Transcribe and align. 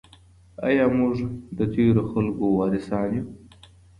آیا 0.67 0.85
موږ 0.97 1.15
د 1.57 1.59
تیرو 1.73 2.03
خلګو 2.11 2.47
وارثان 2.59 3.09
یو؟ 3.17 3.23